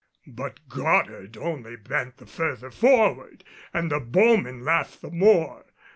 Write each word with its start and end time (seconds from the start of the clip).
But 0.33 0.67
Goddard 0.67 1.37
only 1.37 1.75
bent 1.75 2.17
the 2.17 2.25
further 2.25 2.71
forward, 2.71 3.43
and 3.71 3.91
the 3.91 3.99
bowmen 3.99 4.63
laughed 4.65 5.03
the 5.03 5.11
more. 5.11 5.63